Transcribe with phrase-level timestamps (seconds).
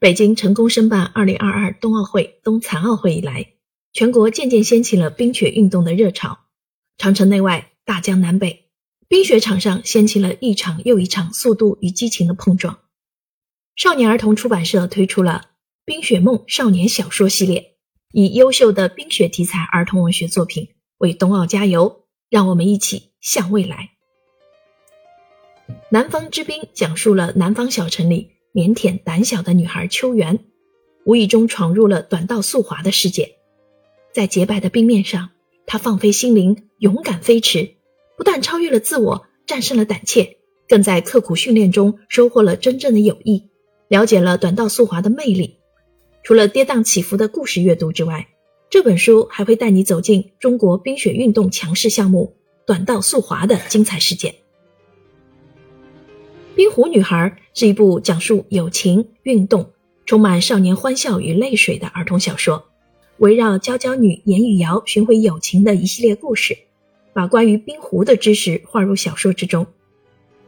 [0.00, 3.48] 北京成功申办2022冬奥会、冬残奥会以来，
[3.92, 6.38] 全国渐渐掀起了冰雪运动的热潮。
[6.96, 8.70] 长城内外、大江南北，
[9.08, 12.78] 冰雪场上掀起了一场又一场速度与激情的碰撞。
[13.76, 15.44] 少年儿童出版社推出了
[15.84, 17.76] 《冰雪梦》少年小说系列，
[18.14, 22.06] 以优秀的冰雪题材儿童文学作品为冬奥加油。
[22.30, 23.90] 让我们一起向未来。
[25.90, 28.30] 《南方之冰》讲述了南方小城里。
[28.52, 30.40] 腼腆胆小的女孩秋元，
[31.04, 33.36] 无意中闯入了短道速滑的世界。
[34.12, 35.30] 在洁白的冰面上，
[35.66, 37.76] 她放飞心灵，勇敢飞驰，
[38.16, 43.50] 不但超越了自我，战胜了胆怯，更在刻苦训练中收获了真正的友谊，
[43.86, 45.58] 了解了短道速滑的魅力。
[46.24, 48.26] 除了跌宕起伏的故事阅读之外，
[48.68, 52.36] 这本书还会带你走进中国冰雪运动强势项目
[52.66, 54.28] 短道速滑的精彩世界。
[56.60, 57.16] 《冰壶女孩》
[57.58, 59.70] 是一部讲述友情、运动、
[60.04, 62.66] 充满少年欢笑与泪水的儿童小说，
[63.16, 66.58] 围绕娇娇女严雨瑶寻回友情的一系列故事，
[67.14, 69.66] 把关于冰壶的知识划入小说之中。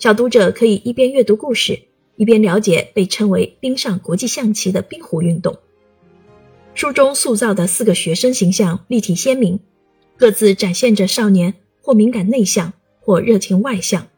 [0.00, 1.80] 小读者可以一边阅读故事，
[2.16, 5.60] 一边了解被称为“冰上国际象棋”的冰壶运动。
[6.74, 9.60] 书中塑造的四个学生形象立体鲜明，
[10.16, 14.08] 各自展现着少年或敏感内向，或热情外向。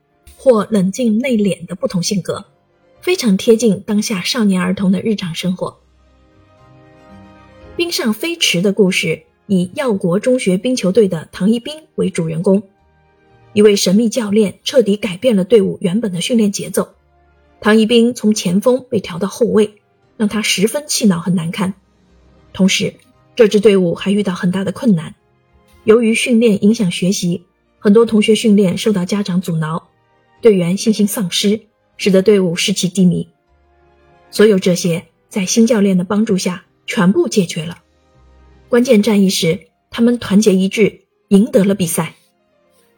[0.43, 2.47] 或冷静内敛的不同性格，
[3.01, 5.79] 非常贴近当下少年儿童的日常生活。
[7.77, 12.65] 冰上飞驰的故事以耀国中学冰球队的唐一冰为主人公，
[13.53, 16.89] 一位神秘教练彻底改变了队伍原本的训练节奏。
[17.61, 19.75] 唐一冰从前锋被调到后卫，
[20.17, 21.75] 让他十分气恼和难堪。
[22.53, 22.95] 同时，
[23.37, 25.15] 这支队伍还遇到很大的困难，
[25.85, 27.45] 由于训练影响学习，
[27.79, 29.91] 很多同学训练受到家长阻挠。
[30.43, 31.63] 队员信心丧失，
[31.97, 33.29] 使得队伍士气低迷。
[34.31, 37.83] 所有这些在新教练的帮助下全部解决了。
[38.69, 42.17] 关键战役时，他们团结一致，赢得了比赛。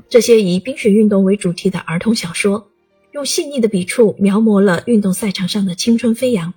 [0.09, 2.71] 这些以冰雪运动为主题的儿童小说，
[3.13, 6.55] 用细腻的笔触描摹了运动赛场上的青春飞扬，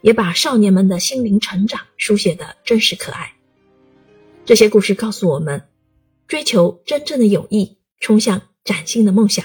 [0.00, 3.34] 也把少年们的心灵成长书写的真实可爱。
[4.44, 5.62] 这些故事告诉我们：
[6.26, 9.44] 追求真正的友谊，冲向崭新的梦想。